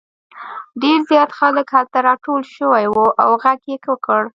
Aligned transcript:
ډېر 0.81 0.99
زیات 1.09 1.31
خلک 1.39 1.67
هلته 1.77 1.97
راټول 2.09 2.41
شوي 2.55 2.85
وو 2.89 3.07
او 3.23 3.31
غږ 3.43 3.59
یې 3.71 3.77
وکړ. 3.89 4.21